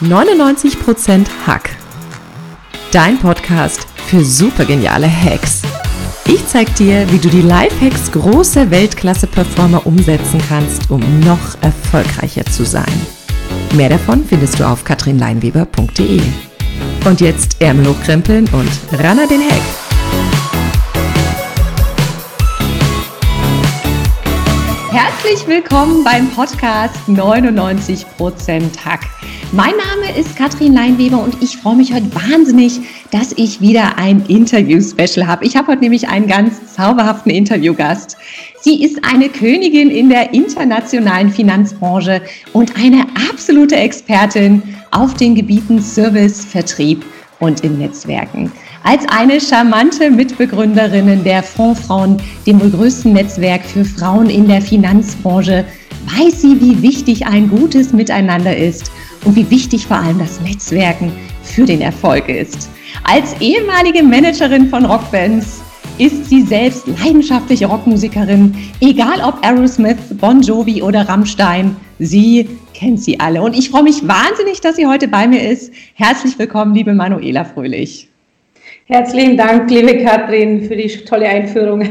[0.00, 1.70] 99% Hack.
[2.92, 5.62] Dein Podcast für supergeniale Hacks.
[6.24, 12.64] Ich zeig dir, wie du die Lifehacks großer Weltklasse-Performer umsetzen kannst, um noch erfolgreicher zu
[12.64, 13.06] sein.
[13.74, 16.20] Mehr davon findest du auf katrinleinweber.de.
[17.04, 18.70] Und jetzt Ärmel hochkrempeln und
[19.00, 19.62] ran an den Hack.
[24.92, 28.04] Herzlich willkommen beim Podcast 99%
[28.84, 29.17] Hack.
[29.52, 32.80] Mein Name ist Katrin Leinweber und ich freue mich heute wahnsinnig,
[33.10, 35.46] dass ich wieder ein Interview-Special habe.
[35.46, 38.18] Ich habe heute nämlich einen ganz zauberhaften Interviewgast.
[38.60, 42.20] Sie ist eine Königin in der internationalen Finanzbranche
[42.52, 47.02] und eine absolute Expertin auf den Gebieten Service, Vertrieb
[47.40, 48.52] und in Netzwerken.
[48.84, 55.64] Als eine charmante Mitbegründerin der Fondsfrauen, dem wohl größten Netzwerk für Frauen in der Finanzbranche,
[56.04, 58.90] weiß sie, wie wichtig ein gutes Miteinander ist
[59.24, 62.70] und wie wichtig vor allem das Netzwerken für den Erfolg ist.
[63.04, 65.62] Als ehemalige Managerin von Rockbands
[65.98, 71.76] ist sie selbst leidenschaftliche Rockmusikerin, egal ob Aerosmith, Bon Jovi oder Rammstein.
[71.98, 73.42] Sie kennt sie alle.
[73.42, 75.72] Und ich freue mich wahnsinnig, dass sie heute bei mir ist.
[75.94, 78.08] Herzlich willkommen, liebe Manuela Fröhlich.
[78.86, 81.82] Herzlichen Dank, liebe Katrin, für die tolle Einführung.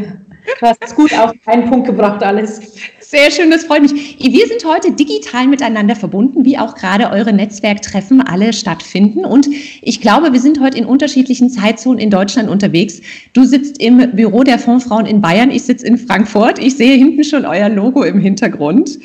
[0.59, 2.73] Du hast es gut auf einen Punkt gebracht, alles.
[2.99, 4.17] Sehr schön, das freut mich.
[4.19, 9.25] Wir sind heute digital miteinander verbunden, wie auch gerade eure Netzwerktreffen alle stattfinden.
[9.25, 9.47] Und
[9.81, 13.01] ich glaube, wir sind heute in unterschiedlichen Zeitzonen in Deutschland unterwegs.
[13.33, 16.59] Du sitzt im Büro der Fondsfrauen in Bayern, ich sitze in Frankfurt.
[16.59, 18.97] Ich sehe hinten schon euer Logo im Hintergrund.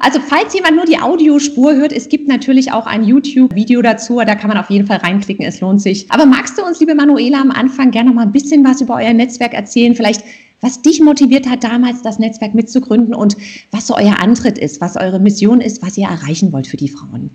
[0.00, 4.34] Also falls jemand nur die Audiospur hört, es gibt natürlich auch ein YouTube-Video dazu, da
[4.34, 6.10] kann man auf jeden Fall reinklicken, es lohnt sich.
[6.10, 8.96] Aber magst du uns, liebe Manuela, am Anfang gerne noch mal ein bisschen was über
[8.96, 9.94] euer Netzwerk erzählen?
[9.94, 10.24] Vielleicht
[10.60, 13.36] was dich motiviert hat, damals das Netzwerk mitzugründen und
[13.70, 16.88] was so euer Antritt ist, was eure Mission ist, was ihr erreichen wollt für die
[16.88, 17.30] Frauen.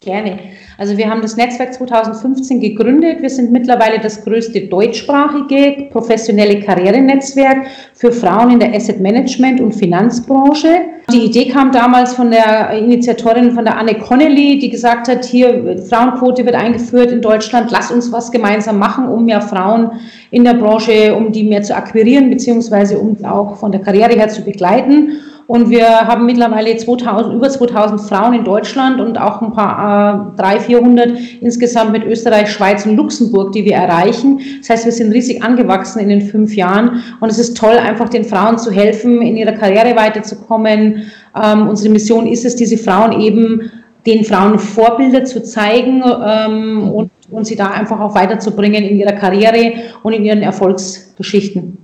[0.00, 0.38] Gerne.
[0.78, 3.20] Also wir haben das Netzwerk 2015 gegründet.
[3.20, 7.66] Wir sind mittlerweile das größte deutschsprachige professionelle Karrierenetzwerk
[7.98, 10.68] für Frauen in der Asset Management und Finanzbranche.
[11.12, 15.76] Die Idee kam damals von der Initiatorin von der Anne Connelly, die gesagt hat, hier
[15.88, 19.90] Frauenquote wird eingeführt in Deutschland, lass uns was gemeinsam machen, um mehr Frauen
[20.30, 24.28] in der Branche, um die mehr zu akquirieren, beziehungsweise um auch von der Karriere her
[24.28, 25.18] zu begleiten.
[25.48, 30.40] Und wir haben mittlerweile 2000, über 2000 Frauen in Deutschland und auch ein paar, äh,
[30.42, 34.40] 300, 400 insgesamt mit Österreich, Schweiz und Luxemburg, die wir erreichen.
[34.58, 37.02] Das heißt, wir sind riesig angewachsen in den fünf Jahren.
[37.20, 41.10] Und es ist toll, einfach den Frauen zu helfen, in ihrer Karriere weiterzukommen.
[41.42, 43.70] Ähm, unsere Mission ist es, diese Frauen eben
[44.06, 49.12] den Frauen Vorbilder zu zeigen ähm, und, und sie da einfach auch weiterzubringen in ihrer
[49.12, 49.72] Karriere
[50.02, 51.78] und in ihren Erfolgsgeschichten.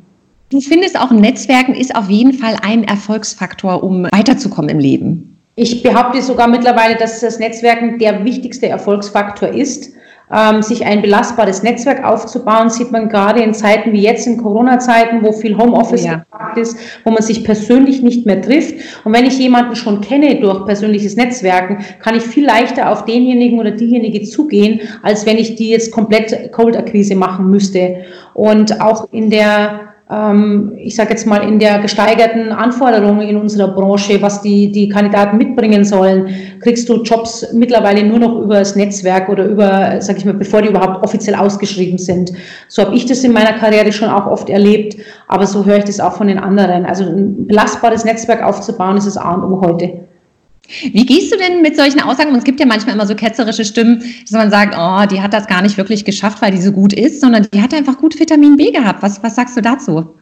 [0.51, 5.39] Du findest auch Netzwerken ist auf jeden Fall ein Erfolgsfaktor, um weiterzukommen im Leben.
[5.57, 9.93] Ich behaupte sogar mittlerweile, dass das Netzwerken der wichtigste Erfolgsfaktor ist.
[10.35, 15.23] Ähm, sich ein belastbares Netzwerk aufzubauen, sieht man gerade in Zeiten wie jetzt, in Corona-Zeiten,
[15.23, 16.25] wo viel Homeoffice ja.
[16.57, 18.75] ist, wo man sich persönlich nicht mehr trifft.
[19.05, 23.61] Und wenn ich jemanden schon kenne durch persönliches Netzwerken, kann ich viel leichter auf denjenigen
[23.61, 28.05] oder diejenige zugehen, als wenn ich die jetzt komplett Cold-Akquise machen müsste.
[28.35, 34.21] Und auch in der ich sage jetzt mal, in der gesteigerten Anforderung in unserer Branche,
[34.21, 36.29] was die, die Kandidaten mitbringen sollen,
[36.61, 40.61] kriegst du Jobs mittlerweile nur noch über das Netzwerk oder über, sage ich mal, bevor
[40.61, 42.33] die überhaupt offiziell ausgeschrieben sind.
[42.69, 45.85] So habe ich das in meiner Karriere schon auch oft erlebt, aber so höre ich
[45.85, 46.85] das auch von den anderen.
[46.85, 50.04] Also ein belastbares Netzwerk aufzubauen, ist das A und O heute.
[50.69, 52.31] Wie gehst du denn mit solchen Aussagen?
[52.31, 55.33] Und es gibt ja manchmal immer so ketzerische Stimmen, dass man sagt, oh, die hat
[55.33, 58.19] das gar nicht wirklich geschafft, weil die so gut ist, sondern die hat einfach gut
[58.19, 59.03] Vitamin B gehabt.
[59.03, 60.15] Was, was sagst du dazu?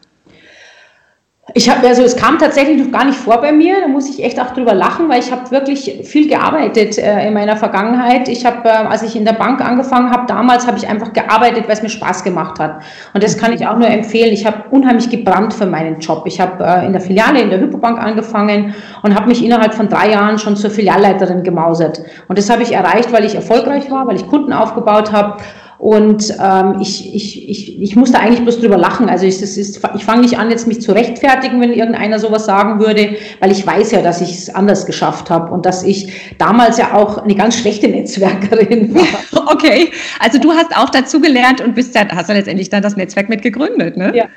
[1.53, 3.81] Ich habe also es kam tatsächlich noch gar nicht vor bei mir.
[3.81, 7.33] Da muss ich echt auch drüber lachen, weil ich habe wirklich viel gearbeitet äh, in
[7.33, 8.29] meiner Vergangenheit.
[8.29, 11.65] Ich habe, äh, als ich in der Bank angefangen habe, damals habe ich einfach gearbeitet,
[11.67, 12.81] weil es mir Spaß gemacht hat.
[13.13, 14.31] Und das kann ich auch nur empfehlen.
[14.31, 16.23] Ich habe unheimlich gebrannt für meinen Job.
[16.27, 19.89] Ich habe äh, in der Filiale in der Hypobank angefangen und habe mich innerhalb von
[19.89, 22.03] drei Jahren schon zur Filialleiterin gemausert.
[22.29, 25.43] Und das habe ich erreicht, weil ich erfolgreich war, weil ich Kunden aufgebaut habe
[25.83, 29.09] und ähm, ich, ich, ich, ich musste eigentlich bloß drüber lachen.
[29.09, 32.45] Also ich, das ist, ich fange nicht an, jetzt mich zu rechtfertigen, wenn irgendeiner sowas
[32.45, 36.37] sagen würde, weil ich weiß ja, dass ich es anders geschafft habe und dass ich
[36.37, 38.95] damals ja auch eine ganz schlechte Netzwerkerin
[39.33, 39.51] war.
[39.51, 39.91] Okay,
[40.21, 43.27] also du hast auch dazu gelernt und bist ja, hast ja letztendlich dann das Netzwerk
[43.27, 44.13] mit gegründet, ne?
[44.15, 44.27] Ja.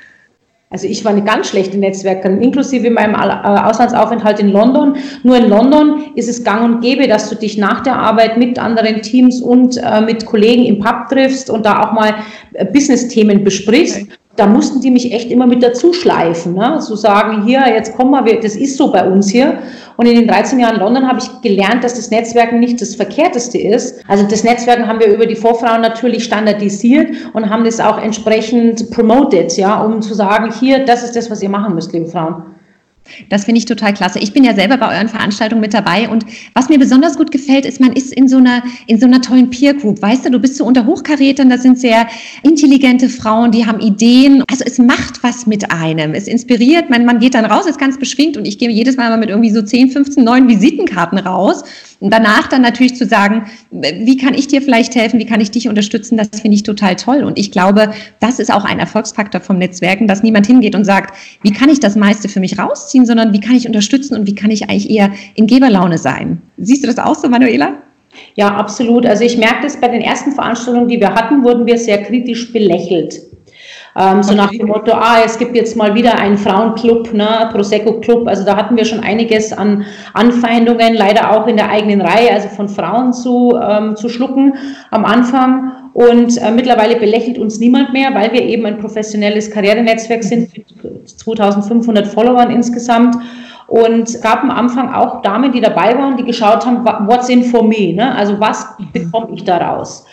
[0.69, 4.97] Also ich war eine ganz schlechte Netzwerkerin, inklusive meinem äh, Auslandsaufenthalt in London.
[5.23, 8.59] Nur in London ist es gang und gäbe, dass du dich nach der Arbeit mit
[8.59, 12.15] anderen Teams und äh, mit Kollegen im Pub triffst und da auch mal
[12.53, 14.01] äh, Business-Themen besprichst.
[14.01, 14.13] Okay.
[14.37, 16.79] Da mussten die mich echt immer mit dazu schleifen, ne?
[16.79, 19.57] so sagen, hier, jetzt komm mal, das ist so bei uns hier.
[19.97, 23.57] Und in den 13 Jahren London habe ich gelernt, dass das Netzwerken nicht das Verkehrteste
[23.57, 23.99] ist.
[24.07, 28.91] Also das Netzwerken haben wir über die Vorfrauen natürlich standardisiert und haben das auch entsprechend
[28.91, 32.56] promoted, ja, um zu sagen, hier, das ist das, was ihr machen müsst, liebe Frauen.
[33.29, 34.19] Das finde ich total klasse.
[34.19, 37.65] Ich bin ja selber bei euren Veranstaltungen mit dabei und was mir besonders gut gefällt,
[37.65, 40.01] ist, man ist in so einer, in so einer tollen Peer Group.
[40.01, 42.07] Weißt du, du bist so unter Hochkarätern, das sind sehr
[42.43, 44.43] intelligente Frauen, die haben Ideen.
[44.49, 46.13] Also es macht was mit einem.
[46.13, 49.15] Es inspiriert, man, man geht dann raus, ist ganz beschwingt und ich gehe jedes Mal
[49.17, 51.63] mit irgendwie so 10, 15 neuen Visitenkarten raus
[51.99, 55.51] und danach dann natürlich zu sagen, wie kann ich dir vielleicht helfen, wie kann ich
[55.51, 57.23] dich unterstützen, das finde ich total toll.
[57.23, 61.15] Und ich glaube, das ist auch ein Erfolgsfaktor vom Netzwerken, dass niemand hingeht und sagt,
[61.41, 64.35] wie kann ich das meiste für mich rausziehen, sondern wie kann ich unterstützen und wie
[64.35, 66.41] kann ich eigentlich eher in Geberlaune sein.
[66.57, 67.73] Siehst du das auch so, Manuela?
[68.35, 69.05] Ja, absolut.
[69.05, 72.51] Also ich merke das bei den ersten Veranstaltungen, die wir hatten, wurden wir sehr kritisch
[72.51, 73.21] belächelt.
[73.99, 78.27] Ähm, so nach dem Motto, ah, es gibt jetzt mal wieder einen Frauenclub, ne, Prosecco-Club.
[78.27, 82.47] Also da hatten wir schon einiges an Anfeindungen, leider auch in der eigenen Reihe, also
[82.49, 84.53] von Frauen zu, ähm, zu schlucken
[84.91, 85.71] am Anfang.
[85.93, 91.09] Und äh, mittlerweile belächelt uns niemand mehr, weil wir eben ein professionelles Karrierenetzwerk sind mit
[91.09, 93.15] 2500 Followern insgesamt.
[93.65, 97.63] Und gab am Anfang auch Damen, die dabei waren, die geschaut haben, what's in for
[97.63, 97.93] me?
[97.93, 98.15] Ne?
[98.15, 100.05] Also was bekomme ich daraus?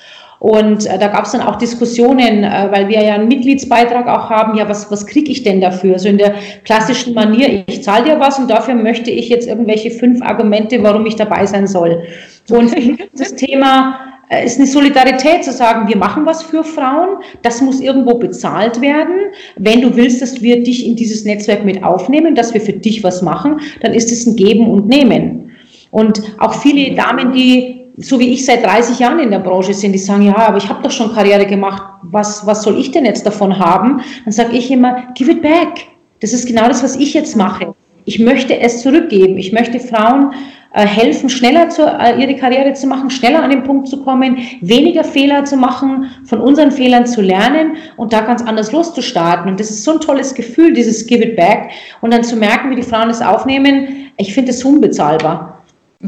[0.45, 4.29] Und äh, da gab es dann auch Diskussionen, äh, weil wir ja einen Mitgliedsbeitrag auch
[4.29, 5.99] haben, ja, was, was kriege ich denn dafür?
[5.99, 6.35] So in der
[6.67, 11.07] klassischen Manier, ich zahle dir was und dafür möchte ich jetzt irgendwelche fünf Argumente, warum
[11.07, 12.03] ich dabei sein soll.
[12.51, 12.75] Und
[13.19, 13.99] das Thema
[14.29, 18.83] äh, ist eine Solidarität zu sagen, wir machen was für Frauen, das muss irgendwo bezahlt
[18.83, 19.33] werden.
[19.57, 23.03] Wenn du willst, dass wir dich in dieses Netzwerk mit aufnehmen, dass wir für dich
[23.03, 25.53] was machen, dann ist es ein Geben und Nehmen.
[25.91, 29.93] Und auch viele Damen, die so wie ich seit 30 Jahren in der Branche sind,
[29.93, 33.05] die sagen, ja, aber ich habe doch schon Karriere gemacht, was, was soll ich denn
[33.05, 34.01] jetzt davon haben?
[34.25, 35.87] Dann sage ich immer, give it back.
[36.21, 37.75] Das ist genau das, was ich jetzt mache.
[38.05, 39.39] Ich möchte es zurückgeben.
[39.39, 40.33] Ich möchte Frauen
[40.73, 44.39] äh, helfen, schneller zu, äh, ihre Karriere zu machen, schneller an den Punkt zu kommen,
[44.61, 49.49] weniger Fehler zu machen, von unseren Fehlern zu lernen und da ganz anders loszustarten.
[49.49, 51.71] Und das ist so ein tolles Gefühl, dieses Give it back.
[52.01, 55.54] Und dann zu merken, wie die Frauen es aufnehmen, ich finde es unbezahlbar.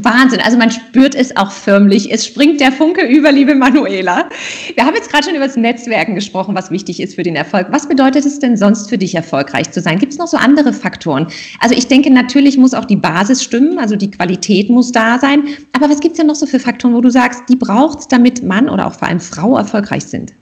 [0.03, 2.11] Wahnsinn, also man spürt es auch förmlich.
[2.13, 4.29] Es springt der Funke über, liebe Manuela.
[4.75, 7.67] Wir haben jetzt gerade schon über das Netzwerken gesprochen, was wichtig ist für den Erfolg.
[7.71, 9.97] Was bedeutet es denn sonst für dich, erfolgreich zu sein?
[9.97, 11.27] Gibt es noch so andere Faktoren?
[11.59, 15.45] Also ich denke, natürlich muss auch die Basis stimmen, also die Qualität muss da sein.
[15.73, 18.07] Aber was gibt es denn noch so für Faktoren, wo du sagst, die braucht es,
[18.07, 20.33] damit Mann oder auch vor allem Frau erfolgreich sind?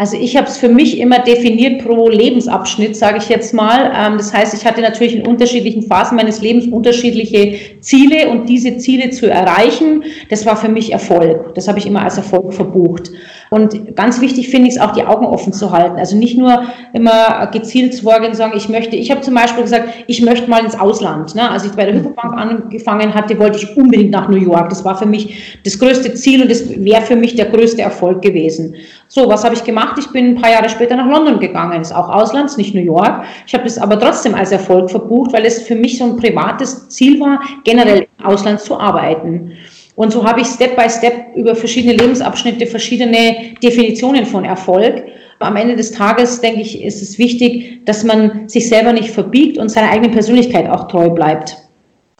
[0.00, 3.92] Also ich habe es für mich immer definiert pro Lebensabschnitt, sage ich jetzt mal.
[3.96, 8.78] Ähm, das heißt, ich hatte natürlich in unterschiedlichen Phasen meines Lebens unterschiedliche Ziele und diese
[8.78, 11.52] Ziele zu erreichen, das war für mich Erfolg.
[11.56, 13.10] Das habe ich immer als Erfolg verbucht.
[13.50, 15.96] Und ganz wichtig finde ich es auch, die Augen offen zu halten.
[15.96, 19.62] Also nicht nur immer gezielt zu vorgehen und sagen, ich möchte, ich habe zum Beispiel
[19.62, 21.34] gesagt, ich möchte mal ins Ausland.
[21.34, 21.50] Ne?
[21.50, 24.68] Als ich bei der Hypobank angefangen hatte, wollte ich unbedingt nach New York.
[24.68, 28.22] Das war für mich das größte Ziel und das wäre für mich der größte Erfolg
[28.22, 28.74] gewesen.
[29.08, 29.96] So, was habe ich gemacht?
[29.98, 31.80] Ich bin ein paar Jahre später nach London gegangen.
[31.80, 33.24] Ist auch Auslands, nicht New York.
[33.46, 36.88] Ich habe das aber trotzdem als Erfolg verbucht, weil es für mich so ein privates
[36.88, 39.52] Ziel war, generell im Ausland zu arbeiten.
[39.98, 45.02] Und so habe ich Step by Step über verschiedene Lebensabschnitte verschiedene Definitionen von Erfolg.
[45.40, 49.58] Am Ende des Tages, denke ich, ist es wichtig, dass man sich selber nicht verbiegt
[49.58, 51.56] und seiner eigenen Persönlichkeit auch treu bleibt.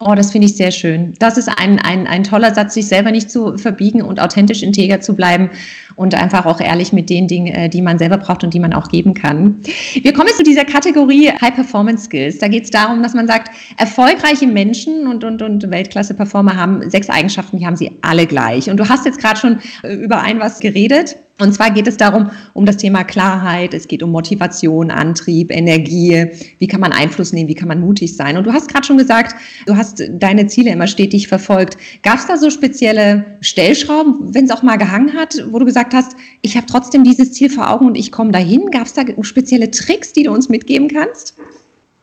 [0.01, 1.15] Oh, das finde ich sehr schön.
[1.19, 5.01] Das ist ein, ein, ein toller Satz, sich selber nicht zu verbiegen und authentisch integer
[5.01, 5.51] zu bleiben
[5.97, 8.73] und einfach auch ehrlich mit den Dingen, äh, die man selber braucht und die man
[8.73, 9.57] auch geben kann.
[10.01, 12.39] Wir kommen jetzt zu dieser Kategorie High Performance Skills.
[12.39, 17.11] Da geht es darum, dass man sagt, erfolgreiche Menschen und, und, und Weltklasse-Performer haben sechs
[17.11, 18.71] Eigenschaften, die haben sie alle gleich.
[18.71, 21.17] Und du hast jetzt gerade schon äh, über ein was geredet.
[21.41, 26.27] Und zwar geht es darum, um das Thema Klarheit, es geht um Motivation, Antrieb, Energie,
[26.59, 28.37] wie kann man Einfluss nehmen, wie kann man mutig sein.
[28.37, 31.77] Und du hast gerade schon gesagt, du hast deine Ziele immer stetig verfolgt.
[32.03, 35.95] Gab es da so spezielle Stellschrauben, wenn es auch mal gehangen hat, wo du gesagt
[35.95, 38.71] hast, ich habe trotzdem dieses Ziel vor Augen und ich komme dahin?
[38.71, 41.35] Gab es da spezielle Tricks, die du uns mitgeben kannst?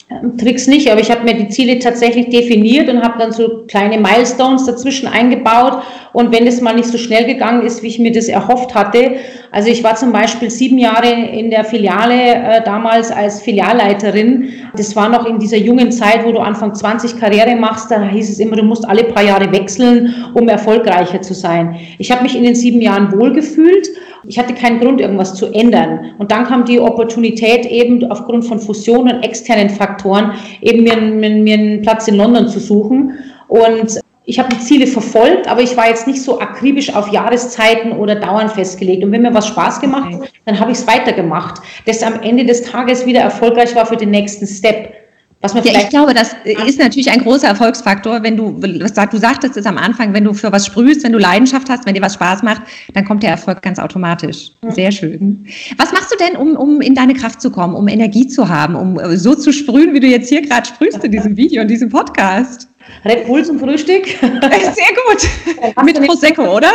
[0.10, 3.66] Ähm, Tricks nicht, aber ich habe mir die Ziele tatsächlich definiert und habe dann so
[3.68, 5.82] kleine Milestones dazwischen eingebaut.
[6.16, 9.16] Und wenn es mal nicht so schnell gegangen ist, wie ich mir das erhofft hatte,
[9.52, 14.48] also ich war zum Beispiel sieben Jahre in der Filiale äh, damals als Filialleiterin.
[14.78, 17.92] Das war noch in dieser jungen Zeit, wo du Anfang 20 Karriere machst.
[17.92, 21.76] Da hieß es immer, du musst alle paar Jahre wechseln, um erfolgreicher zu sein.
[21.98, 23.90] Ich habe mich in den sieben Jahren wohlgefühlt
[24.28, 26.14] ich hatte keinen Grund, irgendwas zu ändern.
[26.18, 30.32] Und dann kam die Opportunität eben aufgrund von Fusionen und externen Faktoren
[30.62, 33.14] eben mir, mir, mir einen Platz in London zu suchen.
[33.48, 37.92] Und ich habe die Ziele verfolgt, aber ich war jetzt nicht so akribisch auf Jahreszeiten
[37.92, 39.04] oder Dauern festgelegt.
[39.04, 42.46] Und wenn mir was Spaß gemacht hat, dann habe ich es weitergemacht, dass am Ende
[42.46, 44.94] des Tages wieder erfolgreich war für den nächsten Step.
[45.42, 49.58] Was man ja, ich glaube, das ist natürlich ein großer Erfolgsfaktor, wenn du, du sagtest
[49.58, 52.16] es am Anfang, wenn du für was sprühst, wenn du Leidenschaft hast, wenn dir was
[52.16, 52.64] Spaß macht,
[52.94, 54.50] dann kommt der Erfolg ganz automatisch.
[54.70, 55.46] Sehr schön.
[55.78, 58.74] Was machst du denn, um, um in deine Kraft zu kommen, um Energie zu haben,
[58.74, 61.90] um so zu sprühen, wie du jetzt hier gerade sprühst in diesem Video, in diesem
[61.90, 62.68] Podcast?
[63.04, 64.08] Red Bull zum Frühstück.
[64.08, 65.84] Sehr gut.
[65.84, 66.72] Mit Prosecco, oder?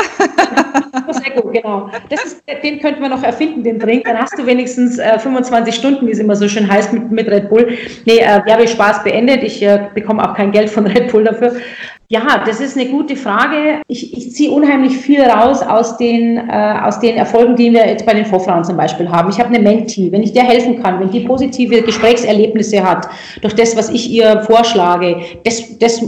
[1.04, 1.90] Prosecco, genau.
[2.08, 4.04] Ist, den könnten wir noch erfinden, den Drink.
[4.04, 7.28] Dann hast du wenigstens äh, 25 Stunden, wie es immer so schön heißt, mit, mit
[7.28, 7.76] Red Bull.
[8.04, 9.42] Nee, äh, Werbespaß beendet.
[9.42, 11.56] Ich äh, bekomme auch kein Geld von Red Bull dafür.
[12.12, 13.82] Ja, das ist eine gute Frage.
[13.86, 18.04] Ich, ich ziehe unheimlich viel raus aus den, äh, aus den Erfolgen, die wir jetzt
[18.04, 19.30] bei den Vorfrauen zum Beispiel haben.
[19.30, 20.10] Ich habe eine Mentee.
[20.10, 23.06] Wenn ich der helfen kann, wenn die positive Gesprächserlebnisse hat,
[23.42, 26.04] durch das, was ich ihr vorschlage, das, das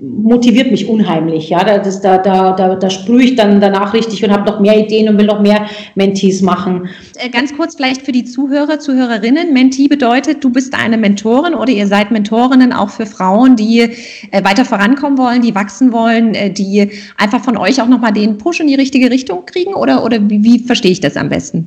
[0.00, 1.48] motiviert mich unheimlich.
[1.48, 4.78] Ja, das, da, da, da, da sprühe ich dann danach richtig und habe noch mehr
[4.78, 6.88] Ideen und will noch mehr Mentees machen.
[7.16, 9.52] Äh, ganz kurz vielleicht für die Zuhörer, Zuhörerinnen.
[9.52, 14.44] Mentee bedeutet, du bist eine Mentorin oder ihr seid Mentorinnen auch für Frauen, die äh,
[14.44, 18.60] weiter vorankommen wollen, die wachsen wollen, äh, die einfach von euch auch nochmal den Push
[18.60, 21.66] in die richtige Richtung kriegen oder, oder wie, wie verstehe ich das am besten?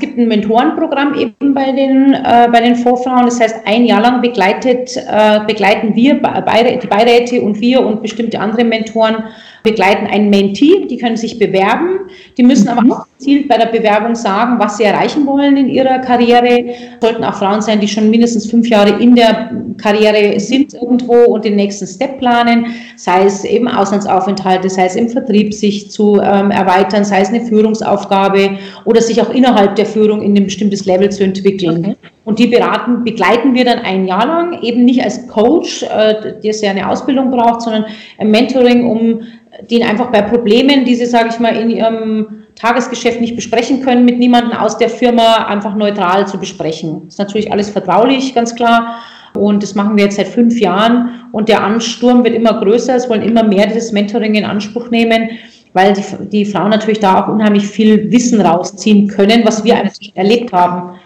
[0.00, 3.26] Es gibt ein Mentorenprogramm eben bei den, äh, bei den Vorfrauen.
[3.26, 8.40] Das heißt, ein Jahr lang begleitet, äh, begleiten wir, die Beiräte und wir und bestimmte
[8.40, 9.24] andere Mentoren
[9.62, 12.78] begleiten ein Mentee, die können sich bewerben, die müssen mhm.
[12.78, 16.74] aber auch gezielt bei der Bewerbung sagen, was sie erreichen wollen in ihrer Karriere.
[17.00, 21.44] Sollten auch Frauen sein, die schon mindestens fünf Jahre in der Karriere sind irgendwo und
[21.44, 26.50] den nächsten Step planen, sei es eben Auslandsaufenthalte, sei es im Vertrieb sich zu ähm,
[26.50, 31.10] erweitern, sei es eine Führungsaufgabe oder sich auch innerhalb der Führung in ein bestimmtes Level
[31.10, 31.84] zu entwickeln.
[31.84, 31.96] Okay.
[32.24, 36.54] Und die beraten, begleiten wir dann ein Jahr lang, eben nicht als Coach, äh, der
[36.54, 37.86] ja eine Ausbildung braucht, sondern
[38.18, 39.22] ein Mentoring, um
[39.70, 44.04] den einfach bei Problemen, die sie, sage ich mal, in ihrem Tagesgeschäft nicht besprechen können,
[44.04, 47.02] mit niemandem aus der Firma einfach neutral zu besprechen.
[47.04, 49.00] Das ist natürlich alles vertraulich, ganz klar.
[49.34, 51.26] Und das machen wir jetzt seit fünf Jahren.
[51.32, 52.96] Und der Ansturm wird immer größer.
[52.96, 55.30] Es wollen immer mehr dieses Mentoring in Anspruch nehmen,
[55.72, 60.00] weil die, die Frauen natürlich da auch unheimlich viel Wissen rausziehen können, was wir einfach
[60.14, 60.98] erlebt haben.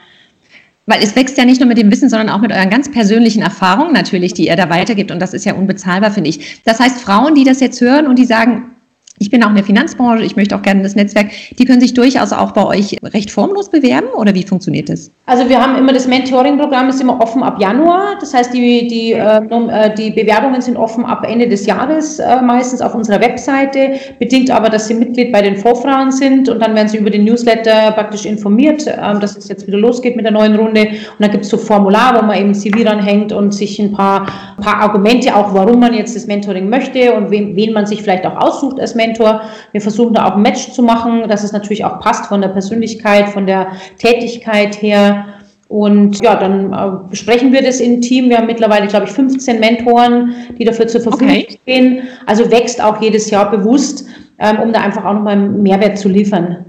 [0.87, 3.43] Weil es wächst ja nicht nur mit dem Wissen, sondern auch mit euren ganz persönlichen
[3.43, 5.11] Erfahrungen natürlich, die ihr da weitergibt.
[5.11, 6.63] Und das ist ja unbezahlbar, finde ich.
[6.65, 8.74] Das heißt, Frauen, die das jetzt hören und die sagen,
[9.21, 11.29] ich bin auch in der Finanzbranche, ich möchte auch gerne das Netzwerk.
[11.57, 15.09] Die können sich durchaus auch bei euch recht formlos bewerben oder wie funktioniert das?
[15.27, 18.17] Also wir haben immer das Mentoring-Programm ist immer offen ab Januar.
[18.19, 22.81] Das heißt, die, die, äh, die Bewerbungen sind offen ab Ende des Jahres äh, meistens
[22.81, 26.89] auf unserer Webseite, bedingt aber, dass sie Mitglied bei den Vorfrauen sind und dann werden
[26.89, 30.57] sie über den Newsletter praktisch informiert, äh, dass es jetzt wieder losgeht mit der neuen
[30.57, 30.89] Runde.
[30.89, 34.27] Und dann gibt es so Formular, wo man eben CV ranhängt und sich ein paar,
[34.61, 38.27] paar Argumente auch, warum man jetzt das Mentoring möchte und wen, wen man sich vielleicht
[38.27, 39.43] auch aussucht als Mentor Mentor.
[39.73, 42.49] Wir versuchen da auch ein Match zu machen, dass es natürlich auch passt von der
[42.49, 43.69] Persönlichkeit, von der
[43.99, 45.27] Tätigkeit her.
[45.69, 48.29] Und ja, dann äh, besprechen wir das im Team.
[48.29, 51.59] Wir haben mittlerweile, glaube ich, 15 Mentoren, die dafür zur Verfügung okay.
[51.63, 52.03] stehen.
[52.27, 54.07] Also wächst auch jedes Jahr bewusst,
[54.39, 56.65] ähm, um da einfach auch nochmal Mehrwert zu liefern.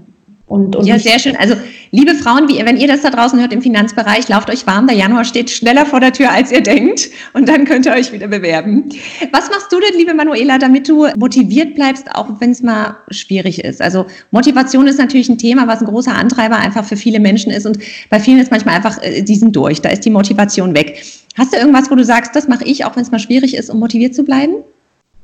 [0.47, 1.35] Und, und ja, sehr schön.
[1.35, 1.55] Also,
[1.89, 4.85] liebe Frauen, wie, wenn ihr das da draußen hört im Finanzbereich, lauft euch warm.
[4.85, 7.09] Der Januar steht schneller vor der Tür, als ihr denkt.
[7.33, 8.89] Und dann könnt ihr euch wieder bewerben.
[9.31, 13.63] Was machst du denn, liebe Manuela, damit du motiviert bleibst, auch wenn es mal schwierig
[13.63, 13.81] ist?
[13.81, 17.65] Also, Motivation ist natürlich ein Thema, was ein großer Antreiber einfach für viele Menschen ist.
[17.65, 17.79] Und
[18.11, 19.81] bei vielen ist manchmal einfach, äh, die sind durch.
[19.81, 21.01] Da ist die Motivation weg.
[21.35, 23.71] Hast du irgendwas, wo du sagst, das mache ich, auch wenn es mal schwierig ist,
[23.71, 24.57] um motiviert zu bleiben?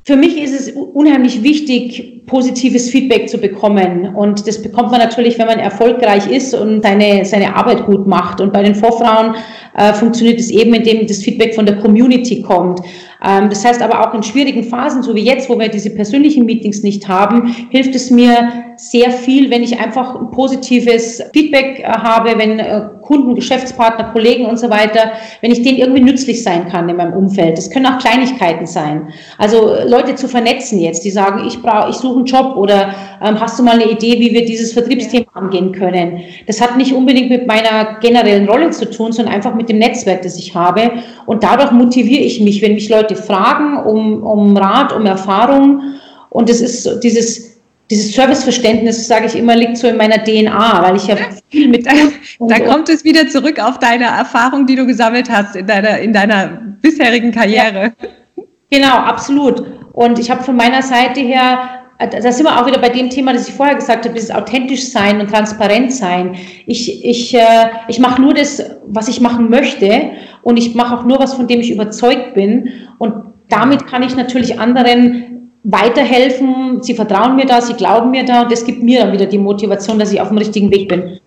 [0.04, 4.14] Für mich ist es unheimlich wichtig, positives Feedback zu bekommen.
[4.16, 8.40] Und das bekommt man natürlich, wenn man erfolgreich ist und seine, seine Arbeit gut macht.
[8.40, 9.36] Und bei den Vorfrauen
[9.76, 12.80] äh, funktioniert es eben, indem das Feedback von der Community kommt.
[13.24, 16.44] Ähm, das heißt aber auch in schwierigen Phasen, so wie jetzt, wo wir diese persönlichen
[16.44, 21.84] Meetings nicht haben, hilft es mir sehr viel, wenn ich einfach ein positives Feedback äh,
[21.84, 26.68] habe, wenn äh, Kunden, Geschäftspartner, Kollegen und so weiter, wenn ich denen irgendwie nützlich sein
[26.68, 27.58] kann in meinem Umfeld.
[27.58, 29.08] Das können auch Kleinigkeiten sein.
[29.38, 33.38] Also Leute zu vernetzen jetzt, die sagen, ich brauche, ich suche einen Job oder ähm,
[33.40, 36.20] hast du mal eine Idee, wie wir dieses Vertriebsthema angehen können?
[36.46, 40.22] Das hat nicht unbedingt mit meiner generellen Rolle zu tun, sondern einfach mit dem Netzwerk,
[40.22, 40.92] das ich habe.
[41.26, 45.82] Und dadurch motiviere ich mich, wenn mich Leute fragen um, um Rat, um Erfahrung.
[46.30, 47.52] Und es ist dieses
[47.92, 51.16] dieses Serviceverständnis, sage ich immer, liegt so in meiner DNA, weil ich ja
[51.50, 51.86] viel mit.
[52.38, 55.98] Da, da kommt es wieder zurück auf deine Erfahrung, die du gesammelt hast in deiner,
[55.98, 56.46] in deiner
[56.80, 57.92] bisherigen Karriere.
[58.00, 58.44] Ja.
[58.70, 59.62] Genau, absolut.
[59.92, 63.32] Und ich habe von meiner Seite her, da sind wir auch wieder bei dem Thema,
[63.32, 66.36] das ich vorher gesagt habe, dieses authentisch sein und transparent sein.
[66.66, 70.10] Ich, ich, äh, ich mache nur das, was ich machen möchte
[70.42, 72.70] und ich mache auch nur was, von dem ich überzeugt bin.
[72.98, 73.14] Und
[73.48, 78.52] damit kann ich natürlich anderen weiterhelfen, sie vertrauen mir da, sie glauben mir da und
[78.52, 81.20] das gibt mir dann wieder die Motivation, dass ich auf dem richtigen Weg bin.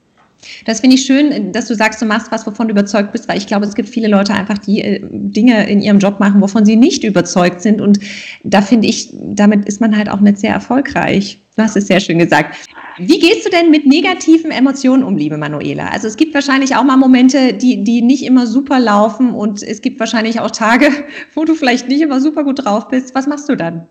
[0.66, 3.38] Das finde ich schön, dass du sagst, du machst was, wovon du überzeugt bist, weil
[3.38, 6.66] ich glaube, es gibt viele Leute einfach, die äh, Dinge in ihrem Job machen, wovon
[6.66, 7.82] sie nicht überzeugt sind.
[7.82, 8.00] Und
[8.44, 11.40] da finde ich, damit ist man halt auch nicht sehr erfolgreich.
[11.56, 12.56] Du hast es sehr schön gesagt.
[12.98, 15.90] Wie gehst du denn mit negativen Emotionen um, liebe Manuela?
[15.90, 19.82] Also es gibt wahrscheinlich auch mal Momente, die, die nicht immer super laufen und es
[19.82, 20.90] gibt wahrscheinlich auch Tage,
[21.36, 23.14] wo du vielleicht nicht immer super gut drauf bist.
[23.16, 23.88] Was machst du dann?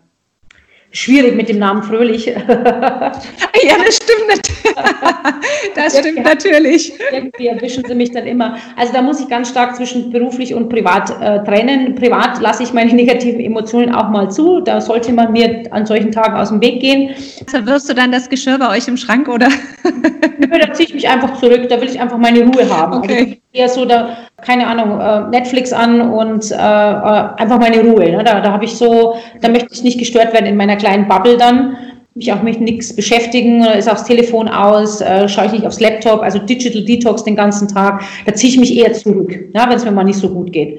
[0.95, 2.27] Schwierig mit dem Namen Fröhlich.
[2.27, 2.35] ja,
[3.85, 4.51] das stimmt.
[5.75, 6.93] Das stimmt natürlich.
[7.13, 8.57] Irgendwie erwischen sie mich dann immer.
[8.77, 11.95] Also da muss ich ganz stark zwischen beruflich und privat äh, trennen.
[11.95, 14.61] Privat lasse ich meine negativen Emotionen auch mal zu.
[14.61, 17.15] Da sollte man mir an solchen Tagen aus dem Weg gehen.
[17.49, 19.49] Verwirrst du dann das Geschirr bei euch im Schrank oder?
[20.39, 21.69] Nö, da ziehe ich mich einfach zurück.
[21.69, 22.93] Da will ich einfach meine Ruhe haben.
[22.93, 23.19] Also okay.
[23.19, 28.11] Also eher so da, keine Ahnung, äh, Netflix an und äh, äh, einfach meine Ruhe.
[28.11, 28.23] Ne?
[28.25, 31.37] Da, da habe ich so, da möchte ich nicht gestört werden in meiner kleinen Bubble
[31.37, 31.77] dann.
[32.15, 36.23] Mich auch mit nichts beschäftigen, ist aufs Telefon aus, äh, schaue ich nicht aufs Laptop,
[36.23, 38.03] also Digital Detox den ganzen Tag.
[38.25, 40.79] Da ziehe ich mich eher zurück, ja, wenn es mir mal nicht so gut geht.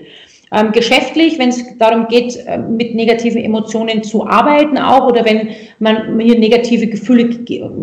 [0.56, 5.50] Ähm, geschäftlich, wenn es darum geht, äh, mit negativen Emotionen zu arbeiten auch oder wenn
[5.80, 7.30] man hier negative Gefühle,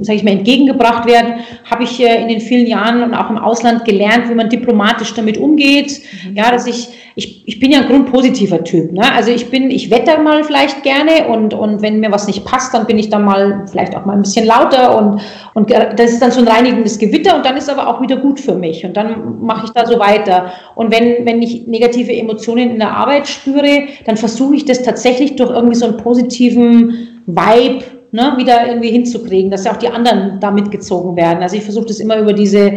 [0.00, 1.34] sage ich mal, entgegengebracht werden,
[1.70, 5.12] habe ich äh, in den vielen Jahren und auch im Ausland gelernt, wie man diplomatisch
[5.12, 6.00] damit umgeht.
[6.26, 6.36] Mhm.
[6.36, 8.92] Ja, dass ich ich, ich bin ja ein grundpositiver Typ.
[8.92, 9.02] Ne?
[9.12, 12.72] Also ich bin, ich wetter mal vielleicht gerne und, und wenn mir was nicht passt,
[12.72, 15.20] dann bin ich dann mal vielleicht auch mal ein bisschen lauter und,
[15.54, 18.40] und das ist dann so ein reinigendes Gewitter und dann ist aber auch wieder gut
[18.40, 20.52] für mich und dann mache ich da so weiter.
[20.74, 25.36] Und wenn, wenn ich negative Emotionen in der Arbeit spüre, dann versuche ich das tatsächlich
[25.36, 30.38] durch irgendwie so einen positiven Vibe ne, wieder irgendwie hinzukriegen, dass ja auch die anderen
[30.40, 31.42] da mitgezogen werden.
[31.42, 32.72] Also ich versuche das immer über diese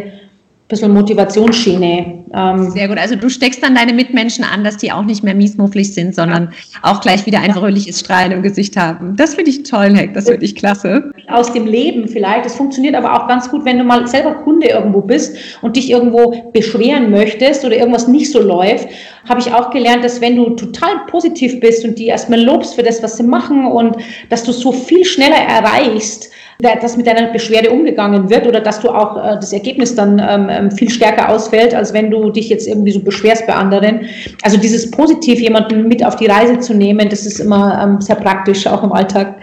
[0.68, 2.25] bisschen Motivationsschiene.
[2.36, 2.70] Ähm.
[2.72, 2.98] Sehr gut.
[2.98, 6.50] Also du steckst dann deine Mitmenschen an, dass die auch nicht mehr miesmufflig sind, sondern
[6.82, 9.16] auch gleich wieder ein fröhliches Strahlen im Gesicht haben.
[9.16, 10.14] Das finde ich toll, Heck.
[10.14, 11.12] Das finde ich klasse.
[11.30, 12.46] Aus dem Leben vielleicht.
[12.46, 15.90] Das funktioniert aber auch ganz gut, wenn du mal selber Kunde irgendwo bist und dich
[15.90, 18.90] irgendwo beschweren möchtest oder irgendwas nicht so läuft.
[19.30, 22.84] Habe ich auch gelernt, dass wenn du total positiv bist und die erstmal lobst für
[22.84, 23.96] das, was sie machen und
[24.30, 28.90] dass du so viel schneller erreichst, dass mit deiner Beschwerde umgegangen wird oder dass du
[28.90, 32.68] auch äh, das Ergebnis dann ähm, ähm, viel stärker ausfällt, als wenn du dich jetzt
[32.68, 34.02] irgendwie so beschwerst bei anderen.
[34.44, 38.16] Also dieses positiv jemanden mit auf die Reise zu nehmen, das ist immer ähm, sehr
[38.16, 39.36] praktisch, auch im Alltag.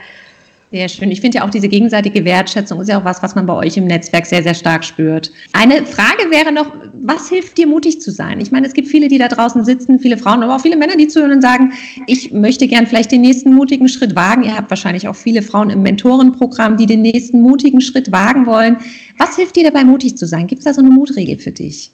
[0.73, 1.11] Sehr schön.
[1.11, 3.77] Ich finde ja auch diese gegenseitige Wertschätzung ist ja auch was, was man bei euch
[3.77, 5.31] im Netzwerk sehr, sehr stark spürt.
[5.53, 8.41] Eine Frage wäre noch, was hilft dir mutig zu sein?
[8.41, 10.97] Ich meine, es gibt viele, die da draußen sitzen, viele Frauen, aber auch viele Männer,
[10.97, 11.75] die zuhören und sagen,
[12.07, 14.45] ich möchte gern vielleicht den nächsten mutigen Schritt wagen.
[14.45, 18.79] Ihr habt wahrscheinlich auch viele Frauen im Mentorenprogramm, die den nächsten mutigen Schritt wagen wollen.
[19.19, 20.47] Was hilft dir dabei, mutig zu sein?
[20.47, 21.93] Gibt es da so eine Mutregel für dich?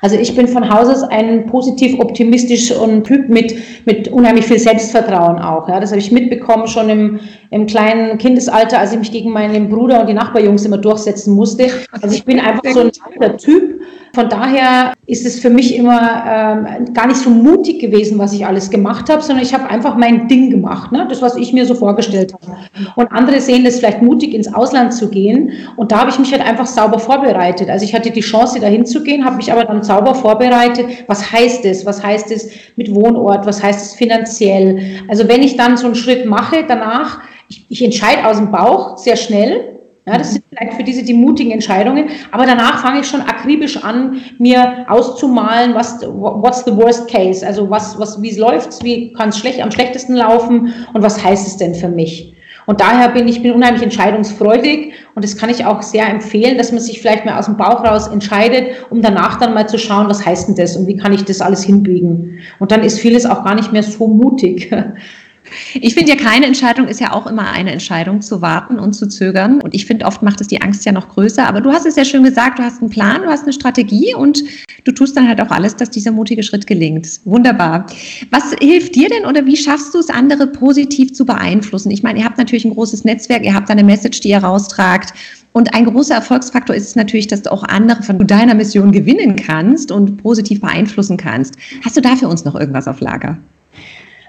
[0.00, 3.54] Also ich bin von Haus aus ein positiv optimistisch und Typ mit,
[3.86, 5.68] mit unheimlich viel Selbstvertrauen auch.
[5.68, 5.80] Ja.
[5.80, 7.20] Das habe ich mitbekommen schon im,
[7.50, 11.68] im kleinen Kindesalter, als ich mich gegen meinen Bruder und die Nachbarjungs immer durchsetzen musste.
[11.90, 13.80] Also ich bin einfach so ein Typ,
[14.14, 18.46] von daher ist es für mich immer ähm, gar nicht so mutig gewesen, was ich
[18.46, 21.04] alles gemacht habe, sondern ich habe einfach mein Ding gemacht, ne?
[21.08, 22.56] das, was ich mir so vorgestellt habe.
[22.94, 25.50] Und andere sehen es vielleicht mutig, ins Ausland zu gehen.
[25.76, 27.68] Und da habe ich mich halt einfach sauber vorbereitet.
[27.68, 31.04] Also ich hatte die Chance, dahin zu gehen, habe mich aber dann sauber vorbereitet.
[31.06, 31.84] Was heißt es?
[31.86, 33.46] Was heißt es mit Wohnort?
[33.46, 35.00] Was heißt es finanziell?
[35.08, 38.98] Also wenn ich dann so einen Schritt mache, danach, ich, ich entscheide aus dem Bauch
[38.98, 39.74] sehr schnell,
[40.06, 42.10] ja, das sind vielleicht für diese die mutigen Entscheidungen.
[42.30, 47.46] Aber danach fange ich schon akribisch an, mir auszumalen, was, what's the worst case?
[47.46, 48.82] Also was, was, wie läuft's?
[48.84, 50.74] Wie kann es schlecht, am schlechtesten laufen?
[50.92, 52.33] Und was heißt es denn für mich?
[52.66, 56.72] Und daher bin ich bin unheimlich entscheidungsfreudig und das kann ich auch sehr empfehlen, dass
[56.72, 60.08] man sich vielleicht mal aus dem Bauch raus entscheidet, um danach dann mal zu schauen,
[60.08, 62.40] was heißt denn das und wie kann ich das alles hinbiegen.
[62.58, 64.70] Und dann ist vieles auch gar nicht mehr so mutig.
[65.74, 69.08] Ich finde ja, keine Entscheidung ist ja auch immer eine Entscheidung, zu warten und zu
[69.08, 69.60] zögern.
[69.60, 71.46] Und ich finde, oft macht es die Angst ja noch größer.
[71.46, 74.14] Aber du hast es ja schön gesagt, du hast einen Plan, du hast eine Strategie
[74.14, 74.42] und
[74.84, 77.20] du tust dann halt auch alles, dass dieser mutige Schritt gelingt.
[77.24, 77.86] Wunderbar.
[78.30, 81.90] Was hilft dir denn oder wie schaffst du es, andere positiv zu beeinflussen?
[81.90, 85.12] Ich meine, ihr habt natürlich ein großes Netzwerk, ihr habt eine Message, die ihr raustragt.
[85.52, 89.92] Und ein großer Erfolgsfaktor ist natürlich, dass du auch andere von deiner Mission gewinnen kannst
[89.92, 91.54] und positiv beeinflussen kannst.
[91.84, 93.38] Hast du da für uns noch irgendwas auf Lager?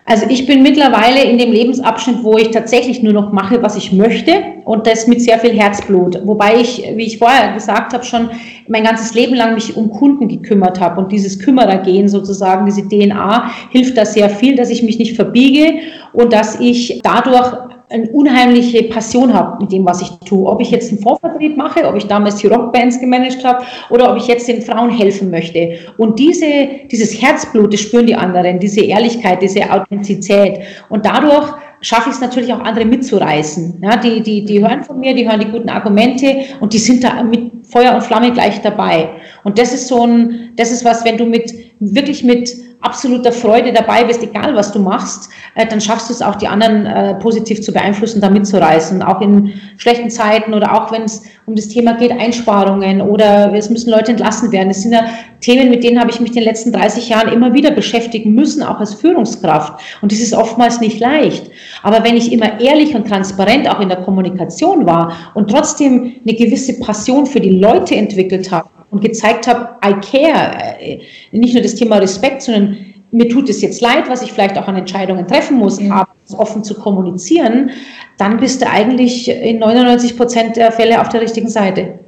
[0.08, 3.92] Also ich bin mittlerweile in dem Lebensabschnitt, wo ich tatsächlich nur noch mache, was ich
[3.92, 6.22] möchte und das mit sehr viel Herzblut.
[6.26, 8.30] Wobei ich, wie ich vorher gesagt habe, schon
[8.68, 13.50] mein ganzes Leben lang mich um Kunden gekümmert habe und dieses Kümmerergehen sozusagen, diese DNA
[13.72, 15.80] hilft da sehr viel, dass ich mich nicht verbiege
[16.14, 17.52] und dass ich dadurch
[17.90, 20.48] eine unheimliche Passion habe mit dem, was ich tue.
[20.48, 24.18] Ob ich jetzt einen Vorvertrieb mache, ob ich damals die Rockbands gemanagt habe oder ob
[24.18, 25.78] ich jetzt den Frauen helfen möchte.
[25.98, 30.60] Und diese, dieses Herzblut, das spüren die anderen, diese Ehrlichkeit, diese Authentizität.
[30.90, 33.80] Und dadurch schaffe ich es natürlich auch andere mitzureißen.
[33.84, 37.04] Ja, die, die, die hören von mir, die hören die guten Argumente und die sind
[37.04, 39.10] da mit Feuer und Flamme gleich dabei.
[39.46, 42.50] Und das ist so ein, das ist was, wenn du mit, wirklich mit
[42.82, 46.48] absoluter Freude dabei bist, egal was du machst, äh, dann schaffst du es auch, die
[46.48, 49.02] anderen äh, positiv zu beeinflussen, da mitzureißen.
[49.04, 53.70] Auch in schlechten Zeiten oder auch wenn es um das Thema geht, Einsparungen oder es
[53.70, 54.70] müssen Leute entlassen werden.
[54.70, 55.06] Das sind ja
[55.42, 58.64] Themen, mit denen habe ich mich in den letzten 30 Jahren immer wieder beschäftigen müssen,
[58.64, 59.80] auch als Führungskraft.
[60.02, 61.52] Und das ist oftmals nicht leicht.
[61.84, 66.36] Aber wenn ich immer ehrlich und transparent auch in der Kommunikation war und trotzdem eine
[66.36, 71.00] gewisse Passion für die Leute entwickelt habe, und gezeigt habe, I care, äh,
[71.32, 72.78] nicht nur das Thema Respekt, sondern
[73.12, 75.92] mir tut es jetzt leid, was ich vielleicht auch an Entscheidungen treffen muss, mhm.
[75.92, 77.72] aber offen zu kommunizieren,
[78.18, 82.00] dann bist du eigentlich in 99 Prozent der Fälle auf der richtigen Seite.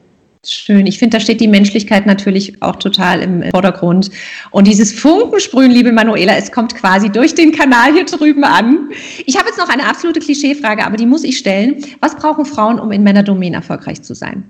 [0.46, 0.88] Schön.
[0.88, 4.12] Ich finde, da steht die Menschlichkeit natürlich auch total im Vordergrund.
[4.52, 8.90] Und dieses Funkensprühen, liebe Manuela, es kommt quasi durch den Kanal hier drüben an.
[9.26, 11.84] Ich habe jetzt noch eine absolute Klischeefrage, aber die muss ich stellen.
[12.00, 14.46] Was brauchen Frauen, um in Männerdomänen erfolgreich zu sein?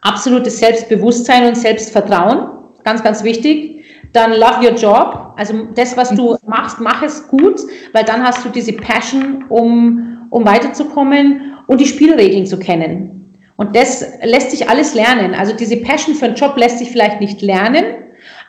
[0.00, 2.48] Absolutes Selbstbewusstsein und Selbstvertrauen,
[2.84, 3.84] ganz, ganz wichtig.
[4.12, 7.60] Dann love your job, also das, was du machst, mach es gut,
[7.92, 13.36] weil dann hast du diese Passion, um, um weiterzukommen und die Spielregeln zu kennen.
[13.56, 15.34] Und das lässt sich alles lernen.
[15.34, 17.84] Also diese Passion für einen Job lässt sich vielleicht nicht lernen,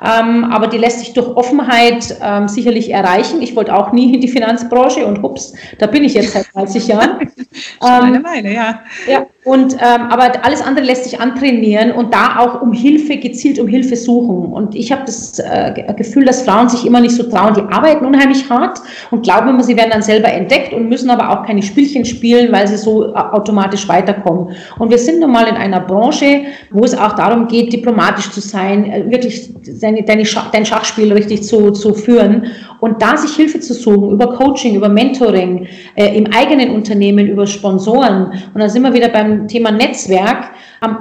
[0.03, 3.41] ähm, aber die lässt sich durch Offenheit ähm, sicherlich erreichen.
[3.41, 6.87] Ich wollte auch nie in die Finanzbranche und ups, da bin ich jetzt seit 30
[6.87, 7.19] Jahren.
[7.19, 8.79] Schon ähm, eine Weile, ja.
[9.07, 13.57] Ja, und, ähm, aber alles andere lässt sich antrainieren und da auch um Hilfe, gezielt
[13.57, 14.51] um Hilfe suchen.
[14.51, 17.53] Und ich habe das äh, Gefühl, dass Frauen sich immer nicht so trauen.
[17.55, 18.79] Die arbeiten unheimlich hart
[19.11, 22.51] und glauben immer, sie werden dann selber entdeckt und müssen aber auch keine Spielchen spielen,
[22.51, 24.55] weil sie so äh, automatisch weiterkommen.
[24.77, 28.41] Und wir sind nun mal in einer Branche, wo es auch darum geht, diplomatisch zu
[28.41, 29.49] sein, äh, wirklich
[29.89, 32.51] deine, deine Schach, dein Schachspiel richtig zu, zu führen.
[32.79, 37.45] Und da sich Hilfe zu suchen über Coaching, über Mentoring, äh, im eigenen Unternehmen, über
[37.45, 38.31] Sponsoren.
[38.53, 40.51] Und dann sind wir wieder beim Thema Netzwerk.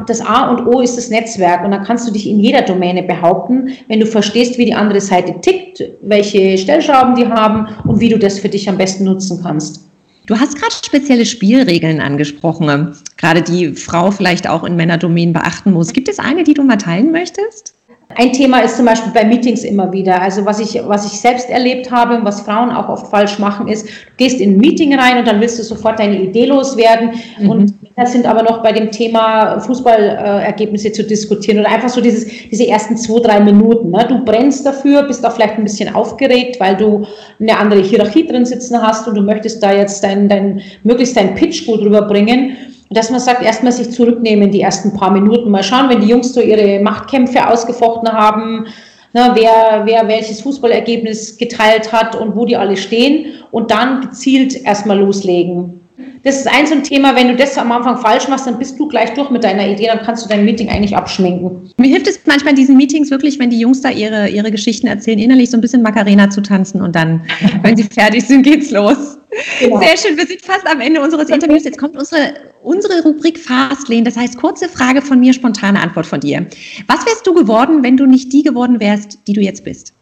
[0.06, 1.64] Das A und O ist das Netzwerk.
[1.64, 5.00] Und da kannst du dich in jeder Domäne behaupten, wenn du verstehst, wie die andere
[5.00, 9.40] Seite tickt, welche Stellschrauben die haben und wie du das für dich am besten nutzen
[9.42, 9.88] kannst.
[10.26, 15.94] Du hast gerade spezielle Spielregeln angesprochen, gerade die Frau vielleicht auch in Männerdomänen beachten muss.
[15.94, 17.77] Gibt es eine, die du mal teilen möchtest?
[18.14, 20.20] Ein Thema ist zum Beispiel bei Meetings immer wieder.
[20.20, 23.68] Also was ich, was ich selbst erlebt habe und was Frauen auch oft falsch machen,
[23.68, 27.10] ist, du gehst in ein Meeting rein und dann willst du sofort deine Idee loswerden.
[27.38, 27.50] Mhm.
[27.50, 32.00] Und Männer sind aber noch bei dem Thema Fußballergebnisse äh, zu diskutieren oder einfach so
[32.00, 33.90] dieses, diese ersten zwei, drei Minuten.
[33.90, 34.06] Ne?
[34.08, 37.06] Du brennst dafür, bist auch vielleicht ein bisschen aufgeregt, weil du
[37.38, 41.34] eine andere Hierarchie drin sitzen hast und du möchtest da jetzt dein, dein, möglichst deinen
[41.34, 42.56] Pitch gut rüberbringen
[42.90, 46.32] dass man sagt, erstmal sich zurücknehmen, die ersten paar Minuten, mal schauen, wenn die Jungs
[46.32, 48.66] so ihre Machtkämpfe ausgefochten haben,
[49.12, 54.64] na, wer, wer welches Fußballergebnis geteilt hat und wo die alle stehen und dann gezielt
[54.64, 55.80] erstmal loslegen.
[56.22, 58.78] Das ist ein so ein Thema, wenn du das am Anfang falsch machst, dann bist
[58.78, 61.72] du gleich durch mit deiner Idee, dann kannst du dein Meeting eigentlich abschminken.
[61.76, 64.86] Mir hilft es manchmal in diesen Meetings wirklich, wenn die Jungs da ihre, ihre Geschichten
[64.86, 67.22] erzählen, innerlich so ein bisschen Macarena zu tanzen und dann,
[67.62, 69.18] wenn sie fertig sind, geht's los.
[69.60, 69.80] Genau.
[69.80, 71.64] Sehr schön, wir sind fast am Ende unseres Interviews.
[71.64, 74.04] Jetzt kommt unsere, unsere Rubrik Fastlane.
[74.04, 76.46] Das heißt, kurze Frage von mir, spontane Antwort von dir.
[76.86, 79.92] Was wärst du geworden, wenn du nicht die geworden wärst, die du jetzt bist?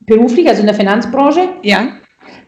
[0.00, 1.48] Beruflich, also in der Finanzbranche?
[1.62, 1.96] Ja.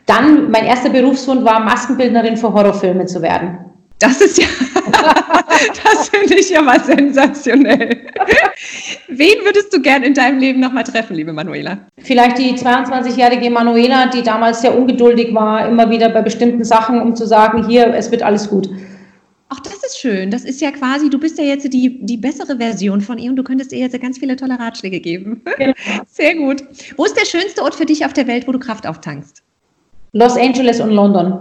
[0.08, 3.58] Dann, mein erster Berufswunsch war, Maskenbildnerin für Horrorfilme zu werden.
[3.98, 4.46] Das ist ja,
[5.84, 8.06] das finde ich ja mal sensationell.
[9.08, 11.78] Wen würdest du gern in deinem Leben nochmal treffen, liebe Manuela?
[11.98, 17.14] Vielleicht die 22-jährige Manuela, die damals sehr ungeduldig war, immer wieder bei bestimmten Sachen, um
[17.14, 18.70] zu sagen, hier, es wird alles gut.
[19.50, 20.30] Ach, das ist schön.
[20.30, 23.36] Das ist ja quasi, du bist ja jetzt die, die bessere Version von ihr und
[23.36, 25.42] du könntest ihr jetzt ganz viele tolle Ratschläge geben.
[25.58, 25.74] Genau.
[26.06, 26.64] Sehr gut.
[26.96, 29.42] Wo ist der schönste Ort für dich auf der Welt, wo du Kraft auftankst?
[30.12, 31.38] Los Angeles und London.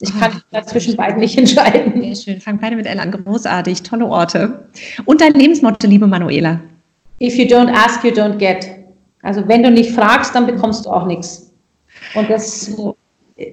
[0.00, 2.00] Ich kann mich da zwischen beiden nicht entscheiden.
[2.00, 2.40] Sehr schön.
[2.40, 3.10] Fang beide mit L an.
[3.10, 3.82] Großartig.
[3.82, 4.68] Tolle Orte.
[5.06, 6.60] Und dein Lebensmotto, liebe Manuela?
[7.20, 8.68] If you don't ask, you don't get.
[9.22, 11.52] Also wenn du nicht fragst, dann bekommst du auch nichts.
[12.14, 12.70] Und das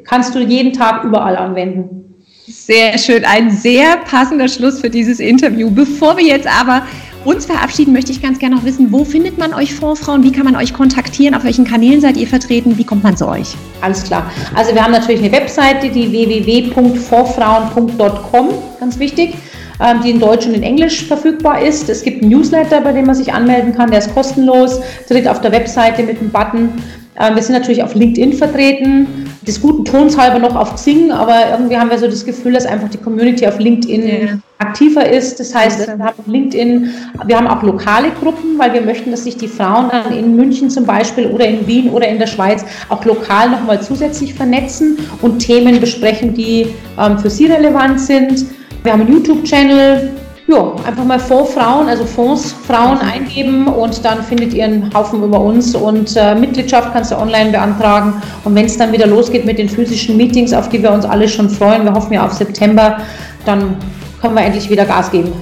[0.03, 2.13] kannst du jeden Tag überall anwenden.
[2.47, 3.25] Sehr schön.
[3.25, 5.71] Ein sehr passender Schluss für dieses Interview.
[5.71, 6.83] Bevor wir jetzt aber
[7.25, 10.23] uns verabschieden, möchte ich ganz gerne noch wissen, wo findet man euch Fondsfrauen?
[10.23, 11.35] Wie kann man euch kontaktieren?
[11.35, 12.77] Auf welchen Kanälen seid ihr vertreten?
[12.77, 13.55] Wie kommt man zu euch?
[13.81, 14.31] Alles klar.
[14.53, 19.35] Also wir haben natürlich eine Webseite, die www.fondsfrauen.com, ganz wichtig,
[19.79, 21.89] ähm, die in Deutsch und in Englisch verfügbar ist.
[21.89, 25.41] Es gibt einen Newsletter, bei dem man sich anmelden kann, der ist kostenlos, tritt auf
[25.41, 26.69] der Webseite mit einem Button.
[27.19, 29.07] Ähm, wir sind natürlich auf LinkedIn vertreten,
[29.45, 32.65] des guten Tons halber noch auf Xing, aber irgendwie haben wir so das Gefühl, dass
[32.65, 35.39] einfach die Community auf LinkedIn ja aktiver ist.
[35.39, 36.89] Das heißt, wir haben LinkedIn,
[37.25, 40.69] wir haben auch lokale Gruppen, weil wir möchten, dass sich die Frauen dann in München
[40.69, 45.39] zum Beispiel oder in Wien oder in der Schweiz auch lokal nochmal zusätzlich vernetzen und
[45.39, 46.67] Themen besprechen, die
[46.99, 48.45] ähm, für sie relevant sind.
[48.83, 50.11] Wir haben einen YouTube-Channel,
[50.47, 55.73] ja, einfach mal Fondsfrauen, also Fondsfrauen eingeben und dann findet ihr einen Haufen über uns
[55.75, 58.21] und äh, Mitgliedschaft kannst du online beantragen.
[58.43, 61.27] Und wenn es dann wieder losgeht mit den physischen Meetings, auf die wir uns alle
[61.27, 62.97] schon freuen, wir hoffen ja auf September,
[63.45, 63.77] dann
[64.21, 65.33] können wir endlich wieder Gas geben.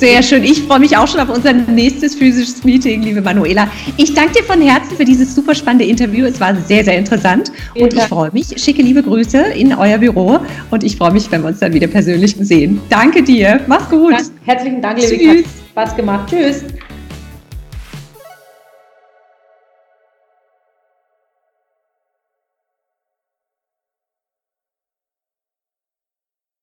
[0.00, 0.42] Sehr schön.
[0.44, 3.68] Ich freue mich auch schon auf unser nächstes physisches Meeting, liebe Manuela.
[3.98, 6.24] Ich danke dir von Herzen für dieses super spannende Interview.
[6.24, 7.52] Es war sehr, sehr interessant.
[7.78, 8.46] Und ich freue mich.
[8.56, 10.38] Schicke liebe Grüße in euer Büro.
[10.70, 12.80] Und ich freue mich, wenn wir uns dann wieder persönlich sehen.
[12.88, 13.60] Danke dir.
[13.66, 14.14] Mach's gut.
[14.46, 15.44] Herzlichen Dank, liebe Tschüss.
[15.72, 16.30] Spaß gemacht.
[16.30, 16.64] Tschüss.